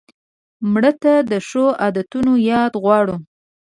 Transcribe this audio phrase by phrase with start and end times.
[0.71, 3.15] مړه ته د ښو عادتونو یاد غواړو